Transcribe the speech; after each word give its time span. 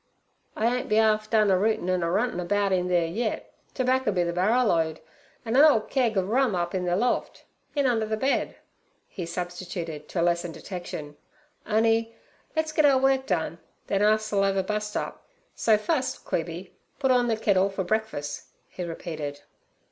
'I 0.55 0.75
ain't 0.77 0.89
be 0.89 0.97
'arf 0.99 1.29
done 1.29 1.51
a 1.51 1.57
rootin' 1.59 1.87
an' 1.87 2.01
a 2.01 2.09
runtin' 2.09 2.39
about 2.39 2.71
in 2.71 2.87
theere 2.87 3.05
yit. 3.05 3.53
Terbaccer 3.75 4.11
b' 4.11 4.23
ther 4.23 4.33
barrerload, 4.33 4.97
an' 5.45 5.55
a 5.55 5.61
'ole 5.61 5.81
keg 5.81 6.17
ov 6.17 6.27
rum 6.27 6.55
up 6.55 6.73
in 6.73 6.85
ther 6.85 6.95
loft—in 6.95 7.85
under 7.85 8.07
the 8.07 8.17
bed' 8.17 8.55
he 9.07 9.27
substituted, 9.27 10.09
to 10.09 10.19
lessen 10.19 10.51
detection. 10.51 11.17
'On'y 11.67 12.15
let's 12.55 12.71
git 12.71 12.83
our 12.83 12.97
work 12.97 13.27
done, 13.27 13.59
then 13.85 14.01
us'll 14.01 14.43
ev 14.43 14.57
a 14.57 14.63
bust 14.63 14.97
up; 14.97 15.27
so 15.53 15.77
fust, 15.77 16.25
Queeby, 16.25 16.71
put 16.97 17.11
orn 17.11 17.27
ther 17.27 17.35
kittle 17.35 17.69
for 17.69 17.83
breakfuss' 17.83 18.45
he 18.69 18.83
repeated. 18.83 19.41